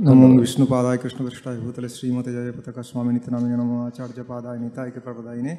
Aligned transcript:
নমো 0.00 0.26
বিষ্ণুপাদায় 0.34 0.98
কৃষ্ণপৃষ্ঠায় 0.98 1.58
ভূতলে 1.58 1.88
শ্রীমতে 1.88 2.30
জয় 2.32 2.52
পতাকা 2.52 2.82
স্বামী 2.82 3.10
নিত্যনামিনে 3.12 3.56
নম 3.56 3.70
আচার্য 3.80 4.18
পাদায় 4.24 4.58
নিতায় 4.58 4.90
কৃপাদায়িনে 4.90 5.54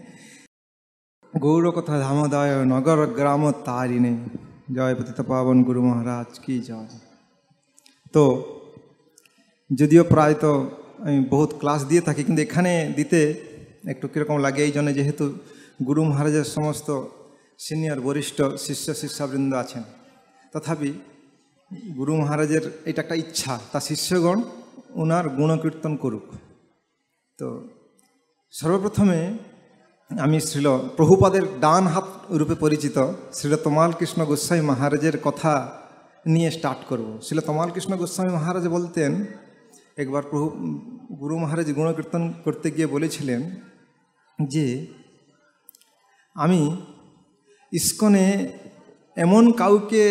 গৌরকথা 1.33 1.95
ধামদায় 1.99 2.53
নগর 2.65 2.99
গ্রাম 3.17 3.43
তারিণে 3.65 4.13
জয় 4.71 4.93
পতিত 4.97 5.19
পাবন 5.21 5.57
গুরু 5.67 5.81
মহারাজ 5.81 6.29
কি 6.43 6.55
জয় 6.61 6.89
তো 8.13 8.23
যদিও 9.69 10.03
প্রায় 10.03 10.35
তো 10.35 10.51
আমি 10.99 11.19
বহুত 11.29 11.51
ক্লাস 11.61 11.81
দিয়ে 11.89 12.01
থাকি 12.01 12.21
কিন্তু 12.23 12.41
এখানে 12.41 12.73
দিতে 12.95 13.21
একটু 13.87 14.05
কীরকম 14.07 14.37
লাগে 14.37 14.61
এই 14.67 14.73
জন্য 14.73 14.89
যেহেতু 14.93 15.25
গুরু 15.87 16.01
মহারাজের 16.03 16.47
সমস্ত 16.55 16.87
সিনিয়র 17.59 17.99
বরিষ্ঠ 17.99 18.37
শিষ্য 18.65 18.85
শিষ্যাবৃন্দ 18.93 19.51
আছেন 19.53 19.83
তথাপি 20.53 20.91
গুরু 21.97 22.13
মহারাজের 22.21 22.63
এটা 22.89 23.01
একটা 23.03 23.15
ইচ্ছা, 23.23 23.53
তা 23.71 23.79
শিষ্যগণ 23.89 24.39
ওনার 25.01 25.25
গুণকীর্তন 25.37 25.93
করুক। 26.03 26.27
তো 27.39 27.47
সর্বপ্রথমে 28.53 29.19
আমি 30.25 30.37
শ্রীল 30.47 30.67
প্রভুপাদের 30.97 31.43
ডান 31.63 31.83
হাত 31.93 32.07
রূপে 32.39 32.55
পরিচিত 32.63 32.97
শ্রীল 33.37 33.53
তমাল 33.65 33.91
কৃষ্ণ 33.99 34.19
গোস্বামী 34.29 34.63
মহারাজের 34.71 35.15
কথা 35.27 35.53
নিয়ে 36.33 36.49
স্টার্ট 36.55 36.81
করব। 36.89 37.07
শ্রীল 37.25 37.41
তমাল 37.47 37.69
কৃষ্ণ 37.75 37.91
গোস্বামী 38.01 38.31
মহারাজ 38.37 38.65
বলতেন, 38.75 39.11
একবার 40.01 40.23
প্রভু, 40.31 40.47
গুরু 41.21 41.35
মহারাজ 41.43 41.67
গুণকীর্তন 41.77 42.23
করতে 42.45 42.67
গিয়ে 42.75 42.87
বলেছিলেন 42.95 43.41
যে, 44.39 44.65
আমি 46.35 46.61
ইস্কনে 47.71 48.25
এমন 49.25 49.43
কাউকে 49.61 50.03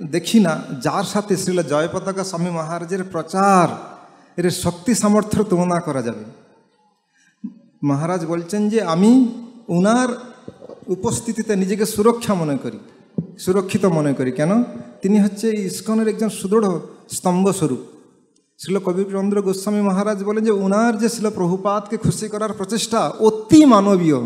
দেখি 0.00 0.40
না, 0.40 0.62
যার 0.80 1.04
সাথে 1.04 1.36
শ্রীল 1.36 1.62
জয় 1.62 1.88
পতাকা 1.92 2.24
স্বামী 2.24 2.50
মহারাজের 2.50 3.04
প্রচার, 3.04 3.68
এর 4.36 4.50
শক্তি 4.50 4.94
সামর্থ্য 4.94 5.44
তুলনা 5.44 5.80
করা 5.80 6.02
যাবে। 6.02 6.24
মহারাজ 7.84 8.26
বলছেন 8.26 8.68
যে, 8.68 8.82
আমি 8.82 9.34
উনার 9.68 10.08
উপস্থিতিতে 10.86 11.56
নিজেকে 11.56 11.86
সুরক্ষা 11.86 12.34
মনে 12.34 12.56
করি, 12.56 12.78
সুরক্ষিত 13.38 13.84
মনে 13.84 14.12
করি। 14.14 14.32
কেন? 14.32 14.62
তিনি 15.02 15.20
হচ্ছে 15.20 15.50
ইস্কনের 15.50 16.08
একজন 16.08 16.28
সুদৃঢ় 16.28 16.80
স্তম্ভস্বরূপ 17.10 17.78
শিল 18.58 18.78
কবিচন্দ্র 18.78 19.42
গোস্বামী 19.42 19.80
মহারাজ 19.80 20.24
বলেন 20.24 20.44
যে, 20.44 20.50
উনার 20.50 20.98
যে 20.98 21.08
শিল 21.08 21.30
প্রভুপাতকে 21.30 21.96
খুশি 21.96 22.28
করার 22.28 22.52
প্রচেষ্টা 22.52 23.08
অতি 23.08 23.64
মানবীয়, 23.64 24.18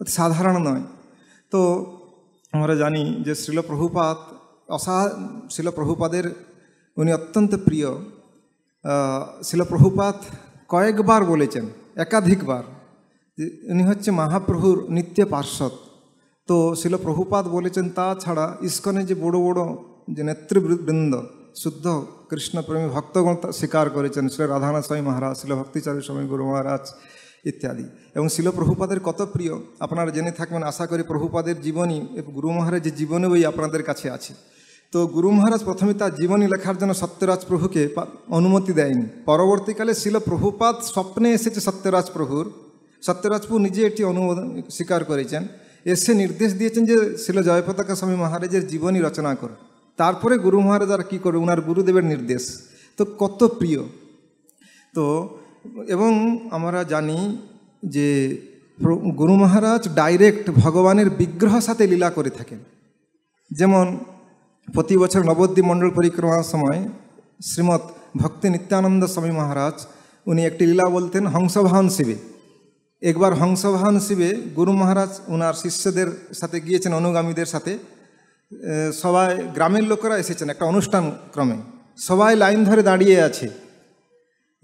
অতি 0.00 0.10
সাধারণ 0.10 0.56
নয়। 0.68 0.82
তো 1.50 1.60
আমরা 2.52 2.74
জানি 2.74 3.22
যে 3.24 3.34
শ্রীল 3.34 3.60
প্রভুপাত 3.60 4.31
অসা 4.76 4.96
শিল 5.54 5.68
প্রভুপাদের 5.78 6.24
উনি 6.96 7.10
অত্যন্ত 7.18 7.52
প্রিয় 7.66 7.90
শিল 9.48 9.60
প্রভুপাত 9.72 10.16
কয়েকবার 10.72 11.20
বলেছেন, 11.32 11.64
একাধিকবার 12.04 12.64
উনি 13.72 13.82
হচ্ছে 13.90 14.10
মহাপ্রভুর 14.20 14.78
নিত্য 14.96 15.18
পার্শ্বদ। 15.34 15.74
তো 16.48 16.56
শিল 16.80 16.94
প্রভুপাত 17.06 17.44
বলেছেন 17.56 17.86
তাছাড়া 17.98 18.46
ইস্কনে 18.68 19.02
যে 19.10 19.14
বড় 19.24 19.36
বড় 19.46 19.62
যে 20.16 20.22
নেতৃবৃন্দ, 20.28 21.12
শুদ্ধ 21.62 21.86
কৃষ্ণপ্রেমী 22.30 22.88
ভক্তগণ 22.96 23.34
স্বীকার 23.58 23.86
করেছেন, 23.96 24.24
শ্রী 24.32 24.44
রাধানাথ 24.44 24.84
স্বামী 24.88 25.02
মহারাজ 25.08 25.34
শিল 25.40 25.52
ভক্তিচারী 25.60 26.00
স্বামী 26.06 26.24
গুরু 26.32 26.44
মহারাজ 26.50 26.84
ইত্যাদি। 27.50 27.86
এবং 28.16 28.26
শিল 28.34 28.48
প্রভুপাদের 28.58 29.00
কত 29.08 29.20
প্রিয়, 29.34 29.54
আপনারা 29.84 30.10
জেনে 30.16 30.32
থাকবেন, 30.38 30.62
আশা 30.70 30.84
করি 30.90 31.02
প্রভুপাদের 31.12 31.56
জীবনী, 31.66 31.98
গুরু 32.36 32.48
মহারাজের 32.58 32.94
জীবনী 33.00 33.26
বই 33.32 33.42
আপনাদের 33.52 33.82
কাছে 33.88 34.06
আছে। 34.16 34.32
তো 34.92 35.00
গুরু 35.06 35.28
মহারাজ 35.30 35.62
প্রথমে 35.64 35.92
তার 36.00 36.12
জীবনী 36.14 36.46
লেখার 36.48 36.76
জন্য 36.80 36.92
সত্যরাজ 36.94 37.40
প্রভুকে 37.48 37.82
অনুমতি 38.38 38.72
দেয়নি। 38.78 39.06
পরবর্তীকালে 39.24 39.92
শিল 39.94 40.16
প্রভুপাত 40.18 40.76
স্বপ্নে 40.92 41.28
এসেছে 41.32 41.60
সত্যরাজ 41.60 42.06
প্রভুর। 42.14 42.46
সত্যরাজপুর 43.02 43.58
নিজে 43.60 43.80
এটি 43.86 44.02
অনুমোদন 44.04 44.46
স্বীকার 44.70 45.00
করেছেন। 45.04 45.42
এসে 45.92 46.12
নির্দেশ 46.14 46.50
দিয়েছেন 46.54 46.82
যে 46.90 46.96
শিল 47.22 47.38
জয়পতাকা 47.42 47.94
স্বামী 47.94 48.16
মহারাজের 48.16 48.64
জীবনী 48.66 48.98
রচনা 49.00 49.32
করো 49.34 49.56
তারপরে 49.98 50.34
গুরু 50.38 50.58
মহারাজ 50.60 50.90
আর 50.96 51.02
কী 51.10 51.18
করবে? 51.18 51.38
ওনার 51.38 51.60
গুরুদেবের 51.60 52.04
নির্দেশ। 52.04 52.44
তো 52.98 53.02
কত 53.18 53.40
প্রিয়। 53.58 53.82
তো 54.94 55.04
এবং 55.88 56.12
আমরা 56.56 56.80
জানি 56.84 57.18
যে 57.94 58.08
গুরু 59.20 59.34
মহারাজ 59.42 59.82
ডাইরেক্ট 59.94 60.46
ভগবানের 60.62 61.08
বিগ্রহ 61.10 61.54
সাথে 61.60 61.84
লীলা 61.86 62.10
করে 62.10 62.30
থাকেন। 62.30 62.60
যেমন 63.50 63.86
প্রতি 64.74 64.96
বছর 64.96 65.22
নবদ্বীপ 65.24 65.64
মণ্ডল 65.64 65.90
পরিক্রমার 65.90 66.42
সময় 66.42 66.88
শ্রীমৎ 67.44 67.82
ভক্তি 68.16 68.48
নিত্যানন্দ 68.48 69.04
স্বামী 69.04 69.30
মহারাজ, 69.30 69.86
উনি 70.26 70.46
একটি 70.46 70.66
লীলা 70.66 70.86
বলতেন 70.88 71.26
হংসবাহন 71.26 71.88
শিবে। 71.88 72.16
একবার 73.02 73.34
হংসবাহন 73.34 73.98
শিবে 73.98 74.28
গুরু 74.56 74.72
মহারাজ 74.72 75.20
ওনার 75.28 75.54
শিষ্যদের 75.54 76.06
সাথে 76.34 76.60
গিয়েছেন, 76.60 76.94
অনুগামীদের 76.94 77.46
সাথে। 77.46 77.78
সবাই 79.02 79.30
গ্রামের 79.54 79.84
লোকেরা 79.84 80.18
এসেছেন 80.18 80.50
একটা 80.50 80.64
অনুষ্ঠান 80.64 81.12
ক্রমে। 81.32 81.56
সবাই 81.98 82.36
লাইন 82.36 82.64
ধরে 82.64 82.82
দাঁড়িয়ে 82.82 83.22
আছে। 83.22 83.50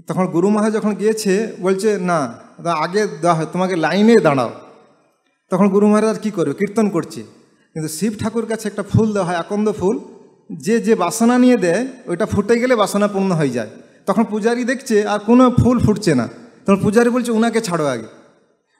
তখন 0.06 0.26
গুরু 0.26 0.48
মহারাজ 0.50 0.72
যখন 0.74 0.94
গিয়েছে, 0.94 1.52
বলছে, 1.60 1.98
না, 1.98 2.38
আগে 2.70 3.06
দেওয়া 3.06 3.34
হয় 3.34 3.46
তোমাকে 3.52 3.76
লাইনে 3.76 4.16
দাঁড়াও। 4.22 4.50
তখন 5.50 5.68
গুরু 5.68 5.86
মহারাজ 5.88 6.18
কী 6.18 6.30
করবে? 6.30 6.54
কীর্তন 6.54 6.88
করছে। 6.88 7.37
কিন্তু 7.74 7.88
শিব 7.88 8.12
ঠাকুর 8.18 8.46
কাছে 8.46 8.68
একটা 8.68 8.82
ফুল 8.82 9.12
দেওয়া 9.12 9.28
হয়, 9.28 9.36
আকন্দ 9.36 9.72
ফুল। 9.72 10.00
যে 10.52 10.80
যে 10.80 10.94
বাসনা 10.94 11.38
নিয়ে 11.38 11.56
দেয়, 11.56 11.86
ওইটা 12.06 12.26
ফুটে 12.26 12.60
গেলে 12.60 12.76
বাসনা 12.76 13.08
পূর্ণ 13.08 13.32
হয়ে 13.32 13.48
যায়। 13.48 13.68
তখন 14.06 14.24
পূজারি 14.24 14.64
দেখছে 14.64 15.06
আর 15.06 15.18
কোনো 15.18 15.50
ফুল 15.50 15.78
ফুটছে 15.78 16.14
না। 16.14 16.28
তখন 16.66 16.76
পূজারি 16.76 17.10
বলছে, 17.10 17.32
উনাকে 17.32 17.60
ছাড়ো 17.60 17.86
আগে। 17.86 18.02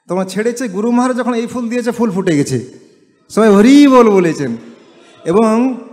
তখন 0.07 0.23
ছেড়েছে, 0.23 0.67
গুরু 0.67 0.91
মহারাজ 0.91 1.17
যখন 1.17 1.33
এই 1.33 1.47
ফুল 1.47 1.69
দিয়েছে, 1.69 1.91
ফুল 1.91 2.11
ফুটে 2.11 2.37
গেছে। 2.37 2.67
সবাই 3.29 3.49
হরি 3.49 3.87
বল 3.87 4.09
বলেছেন। 4.09 4.57
এবং 5.25 5.83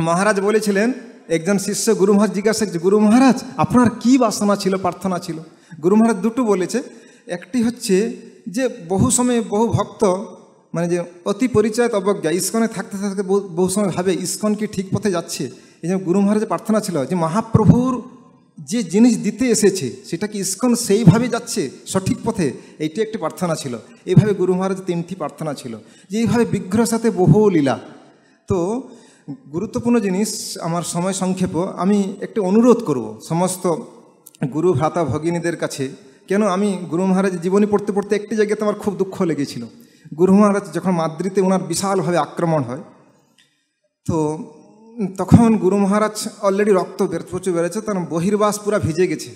মহারাজ 0.00 0.40
বলেছিলেন, 0.40 0.92
একজন 1.28 1.58
শিষ্য 1.58 1.98
গুরু 1.98 2.12
মহারাজ 2.12 2.34
জিজ্ঞাসা 2.34 2.66
করছে, 2.66 2.78
গুরু 2.78 2.98
মহারাজ, 2.98 3.44
আপনার 3.56 3.90
কি 4.00 4.18
বাসনা 4.18 4.56
ছিল, 4.56 4.76
প্রার্থনা 4.76 5.18
ছিল? 5.18 5.38
গুরু 5.82 5.96
মহারাজ 5.96 6.16
দুটো 6.16 6.44
বলেছে। 6.44 6.82
একটি 7.26 7.62
হচ্ছে 7.62 8.16
যে 8.48 8.68
বহু 8.88 9.10
সময় 9.10 9.42
বহু 9.42 9.68
ভক্ত 9.68 10.24
মানে 10.76 10.86
যে 10.92 10.98
অতি 11.30 11.46
পরিচয় 11.56 11.88
অবজ্ঞা 12.00 12.30
ইস্কনে 12.40 12.68
থাকতে 12.76 12.96
থাকতে 13.02 13.22
বহু 13.56 13.68
সময় 13.74 13.90
ভাবে, 13.96 14.12
ইস্কন 14.26 14.52
কি 14.58 14.66
ঠিক 14.74 14.86
পথে 14.94 15.10
যাচ্ছে? 15.16 15.44
এই 15.82 15.88
জন্য 15.88 16.00
গুরু 16.08 16.18
মহারাজের 16.20 16.50
প্রার্থনা 16.52 16.78
ছিল 16.80 16.96
যে 17.10 17.14
মহাপ্রভুর 17.24 17.92
যে 18.70 18.78
জিনিস 18.94 19.14
দিতে 19.26 19.44
এসেছে, 19.54 19.86
সেটা 20.10 20.26
কি 20.30 20.36
ইস্কন 20.44 20.72
সেইভাবে 20.86 21.26
যাচ্ছে, 21.34 21.62
সঠিক 21.92 22.18
পথে? 22.24 22.46
এইটি 22.84 22.98
একটি 23.02 23.16
প্রার্থনা 23.18 23.54
ছিল। 23.54 23.74
এইভাবে 24.10 24.32
গুরু 24.40 24.52
মহারাজ 24.54 24.80
তিনটি 24.86 25.14
প্রার্থনা 25.22 25.52
ছিল। 25.54 25.72
যে 26.10 26.16
এইভাবে 26.22 26.44
বিগ্রহ 26.54 26.84
সাথে 26.84 27.08
বহু 27.20 27.38
লীলা। 27.54 27.76
তো 28.48 28.58
গুরুত্বপূর্ণ 29.52 29.96
জিনিস 30.06 30.30
আমার 30.66 30.84
সময় 30.94 31.14
সংক্ষেপ, 31.22 31.54
আমি 31.84 31.98
একটি 32.26 32.38
অনুরোধ 32.50 32.78
করব 32.88 33.04
সমস্ত 33.28 33.64
গুরু 34.54 34.68
ভ্রাতা 34.72 35.02
ভগিনীদের 35.12 35.56
কাছে। 35.62 35.84
কেন 36.28 36.42
আমি 36.56 36.68
গুরু 36.90 37.02
মহারাজের 37.10 37.42
জীবনী 37.44 37.66
পড়তে 37.72 37.90
পড়তে 37.96 38.12
একটি 38.16 38.34
জায়গাতে 38.36 38.62
আমার 38.66 38.78
খুব 38.82 38.92
দুঃখ 39.00 39.16
লেগেছিল। 39.32 39.64
গুরু 40.20 40.32
মহারাজ 40.38 40.64
যখন 40.76 40.92
মাদ্রিতে 41.00 41.40
ওনার 41.46 41.62
বিশালভাবে 41.70 42.18
আক্রমণ 42.26 42.62
হয়, 42.68 42.82
তো 44.06 44.16
তখন 45.20 45.48
গুরু 45.64 45.76
মহারাজ 45.84 46.16
অলরেডি 46.46 46.72
রক্ত 46.80 47.00
বের, 47.10 47.22
প্রচুর 47.30 47.52
বেড়েছে, 47.56 47.78
তার 47.86 47.96
বহির্বাস 48.14 48.56
পুরা 48.64 48.78
ভিজে 48.86 49.06
গেছে। 49.12 49.30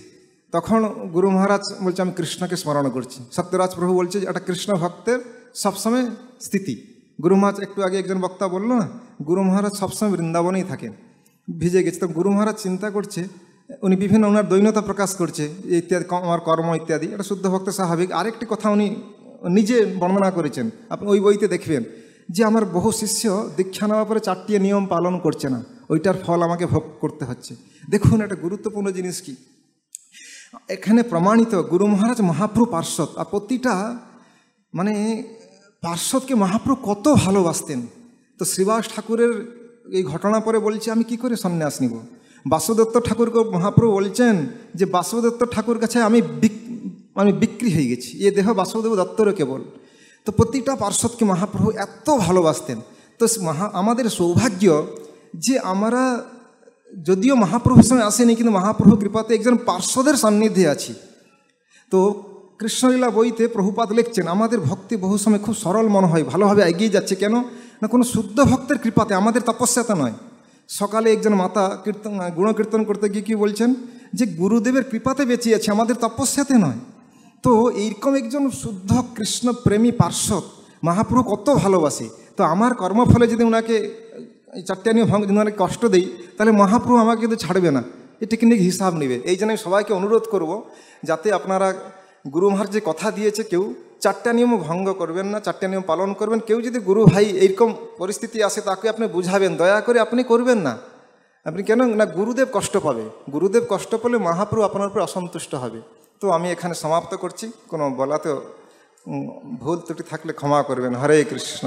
তখন 0.53 0.81
গুরু 1.15 1.29
মহারাজ 1.35 1.65
বলছে, 1.85 2.01
আমি 2.05 2.13
কৃষ্ণকে 2.19 2.57
স্মরণ 2.63 2.87
করছি। 2.97 3.19
সত্যরাজ 3.37 3.71
প্রভু 3.79 3.93
বলছে 4.01 4.17
এটা 4.31 4.41
কৃষ্ণ 4.49 4.71
ভক্তের 4.83 5.19
সবসময় 5.63 6.05
স্থিতি। 6.47 6.75
গুরু 7.23 7.35
মহারাজ 7.41 7.57
একটু 7.67 7.79
আগে 7.87 7.97
একজন 8.03 8.19
বক্তা 8.25 8.47
বলল 8.55 8.71
না, 8.81 8.87
গুরু 9.29 9.41
মহারাজ 9.49 9.75
সবসময় 9.83 10.11
বৃন্দাবনেই 10.15 10.65
থাকেন, 10.71 10.93
ভিজে 11.49 11.81
গেছে। 11.85 11.99
তো 12.03 12.09
গুরু 12.19 12.29
মহারাজ 12.35 12.57
চিন্তা 12.65 12.89
করছে, 12.97 13.21
উনি 13.87 13.97
বিভিন্ন 14.03 14.25
ওনার 14.33 14.47
দৈন্যতা 14.53 14.83
প্রকাশ 14.91 15.11
করছে, 15.21 15.45
ইত্যাদি 15.81 16.05
আমার 16.29 16.41
কর্ম 16.49 16.69
ইত্যাদি, 16.81 17.07
এটা 17.15 17.25
শুদ্ধ 17.31 17.45
ভক্ত 17.55 17.69
স্বাভাবিক। 17.79 18.09
আরেকটি 18.21 18.45
কথা 18.53 18.67
উনি 18.77 18.87
নিজে 19.49 19.87
বর্ণনা 19.99 20.31
করেছেন। 20.31 20.71
আপনি 20.91 21.09
ওই 21.11 21.21
বইতে 21.21 21.49
দেখবেন 21.49 21.85
যে 22.31 22.45
আমার 22.45 22.65
বহু 22.65 22.93
শিষ্য 22.93 23.51
দীক্ষা 23.57 23.87
নেওয়ার 23.87 24.07
পরে 24.07 24.21
চারটি 24.21 24.59
নিয়ম 24.59 24.87
পালন 24.87 25.19
করছে 25.19 25.49
না। 25.49 25.65
ওইটার 25.89 26.15
ফল 26.27 26.43
আমাকে 26.43 26.67
ভোগ 26.67 26.83
করতে 27.01 27.25
হচ্ছে। 27.25 27.55
দেখুন, 27.91 28.21
একটা 28.21 28.35
গুরুত্বপূর্ণ 28.35 28.91
জিনিস 28.91 29.21
কি? 29.21 29.37
এখানে 30.69 31.03
প্রমাণিত 31.03 31.55
গুরু 31.55 31.87
মহারাজ 31.87 32.21
মহাপ্রু 32.21 32.65
পার্শ্বদ, 32.65 33.09
আর 33.17 33.25
প্রতিটা 33.25 33.99
মানে 34.75 35.25
পার্শ্বদকে 35.83 36.35
মহাপ্রু 36.35 36.77
কত 36.83 37.09
ভালোবাসতেন। 37.09 37.87
তো 38.39 38.45
শ্রীবাস 38.45 38.89
ঠাকুরের 38.97 39.33
এই 39.93 40.03
ঘটনা 40.03 40.41
পরে 40.41 40.59
বলছে, 40.59 40.91
আমি 40.91 41.05
কি 41.05 41.17
করে 41.17 41.37
সন্ন্যাস 41.37 41.81
নিব? 41.81 41.99
বাসুদত্ত 42.47 42.99
ঠাকুরকে 42.99 43.39
মহাপ্রভু 43.51 43.93
বলছেন 43.93 44.47
যে 44.75 44.87
বাসুদত্ত 44.87 45.45
ঠাকুর 45.51 45.79
কাছে 45.79 46.03
আমি 46.03 46.23
আমি 47.21 47.33
বিক্রি 47.43 47.71
হয়ে 47.75 47.89
গেছি। 47.93 48.13
এ 48.27 48.29
দেহ 48.31 48.47
বাসুদেব 48.53 48.93
দত্তরও 49.01 49.33
কেবল। 49.33 49.61
তো 50.27 50.31
প্রতিটা 50.33 50.73
পার্শ্বদকে 50.77 51.25
মহাপ্রভু 51.25 51.69
এত 51.87 52.09
ভালোবাসতেন। 52.17 52.79
তো 53.19 53.25
মহা, 53.41 53.67
আমাদের 53.81 54.07
সৌভাগ্য 54.19 54.65
যে 55.35 55.55
আমরা 55.73 56.03
যদিও 57.09 57.35
মহাপ্রভুর 57.35 57.87
সঙ্গে 57.91 58.05
আসেনি, 58.11 58.33
কিন্তু 58.35 58.53
মহাপ্রভু 58.53 58.95
কৃপাতে 58.97 59.31
একজন 59.35 59.57
পার্শ্বদের 59.69 60.17
সান্নিধ্যে 60.23 60.65
আছি। 60.69 60.93
তো 61.93 61.99
কৃষ্ণলীলা 62.59 63.09
বইতে 63.11 63.45
প্রভুপাত 63.49 63.89
লিখছেন, 63.93 64.27
আমাদের 64.29 64.59
ভক্তি 64.61 64.95
বহু 64.97 65.17
সময় 65.19 65.39
খুব 65.39 65.55
সরল 65.55 65.87
মনে 65.89 66.07
হয়, 66.07 66.25
ভালোভাবে 66.25 66.63
এগিয়ে 66.63 66.91
যাচ্ছে। 66.91 67.15
কেন? 67.15 67.35
না, 67.81 67.87
কোনো 67.89 68.05
শুদ্ধ 68.05 68.39
ভক্তের 68.41 68.79
কৃপাতে 68.79 69.13
আমাদের 69.15 69.43
তপস্যাতা 69.43 69.95
নয়। 69.95 70.17
সকালে 70.69 71.07
একজন 71.13 71.35
মাতা 71.35 71.65
কীর্তন, 71.85 72.13
গুণকীর্তন 72.37 72.81
করতে 72.85 73.07
গিয়ে 73.09 73.25
কী 73.29 73.35
বলছেন? 73.35 73.71
যে 74.19 74.25
গুরুদেবের 74.41 74.85
কৃপাতে 74.91 75.23
বেঁচে 75.25 75.55
আছে, 75.55 75.69
আমাদের 75.71 75.97
তপস্যাতে 75.97 76.55
নয়। 76.55 76.81
তো 77.45 77.53
এইরকম 77.83 78.13
একজন 78.21 78.45
শুদ্ধ 78.63 78.91
কৃষ্ণ 79.17 79.47
প্রেমী 79.65 79.91
পার্শ্বদ, 80.01 80.45
মহাপ্রভু 80.87 81.23
কত 81.33 81.47
ভালোবাসে। 81.63 82.07
তো 82.37 82.43
আমার 82.53 82.73
কর্মফলে 82.83 83.27
যদি 83.33 83.43
ওনাকে 83.51 83.77
চারটানীয় 84.69 85.07
ভঙ্গ 85.11 85.23
যদি 85.25 85.39
ওনাকে 85.39 85.57
কষ্ট 85.65 85.83
দেই, 85.95 86.07
তাহলে 86.37 86.53
মহাপ্রভু 86.63 86.97
আমাকে 87.05 87.21
কিন্তু 87.21 87.39
ছাড়বে 87.45 87.71
না। 87.77 87.83
এটা 88.25 88.35
কিন্তু 88.41 88.57
হিসাব 88.67 88.93
নেবে। 89.01 89.17
এই 89.31 89.37
জন্য 89.39 89.51
আমি 89.55 89.63
সবাইকে 89.67 89.93
অনুরোধ 90.01 90.25
করব, 90.35 90.51
যাতে 91.09 91.29
আপনারা 91.39 91.69
গুরু 92.35 92.47
যে 92.75 92.81
কথা 92.91 93.07
দিয়েছে, 93.11 93.43
কেউ 93.53 93.65
চারটা 94.05 94.31
নিয়ম 94.37 94.53
ভঙ্গ 94.69 94.87
করবেন 95.01 95.27
না 95.33 95.39
চারটা 95.47 95.67
নিয়ম 95.71 95.85
পালন 95.93 96.11
করবেন। 96.21 96.41
কেউ 96.49 96.59
যদি 96.67 96.79
গুরু 96.89 97.01
ভাই 97.13 97.27
এইরকম 97.45 97.71
পরিস্থিতি 98.01 98.39
আসে, 98.49 98.61
তাকে 98.61 98.87
আপনি 98.89 99.05
বুঝাবেন, 99.17 99.53
দয়া 99.57 99.81
করে 99.87 99.99
আপনি 100.07 100.21
করবেন 100.33 100.59
না। 100.67 100.75
আপনি 101.49 101.63
কেন 101.69 101.81
না, 102.01 102.05
গুরুদেব 102.19 102.49
কষ্ট 102.53 102.75
পাবে। 102.87 103.05
গুরুদেব 103.35 103.65
কষ্ট 103.69 103.93
পেলে 104.03 104.17
মহাপ্রভু 104.29 104.63
আপনার 104.69 104.89
উপর 104.91 105.01
অসন্তুষ্ট 105.09 105.55
হবে। 105.55 105.81
তো 106.23 106.27
আমি 106.37 106.49
এখানে 106.55 106.75
সমাপ্ত 106.83 107.13
করছি 107.15 107.47
কোনো 107.71 107.85
বলাতেও 108.01 108.37
ভুল 109.63 109.79
ত্রুটি 109.87 110.05
থাকলে 110.11 110.33
ক্ষমা 110.41 110.61
করবেন 110.69 110.93
হরে 111.01 111.17
Krishna 111.31 111.67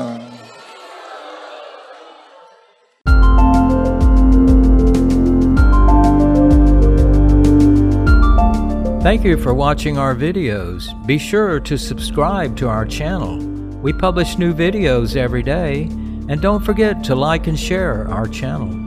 Thank 9.07 9.21
you 9.29 9.35
for 9.43 9.53
watching 9.65 9.95
our 10.03 10.15
videos. 10.27 10.81
Be 11.11 11.17
sure 11.29 11.55
to 11.69 11.75
subscribe 11.89 12.51
to 12.61 12.65
our 12.75 12.85
channel. 12.97 13.33
We 13.85 13.91
publish 14.05 14.31
new 14.43 14.53
videos 14.65 15.09
every 15.25 15.43
day, 15.57 15.73
and 16.29 16.37
don't 16.47 16.63
forget 16.69 16.93
to 17.07 17.13
like 17.27 17.45
and 17.51 17.59
share 17.67 17.97
our 18.15 18.27
channel. 18.39 18.82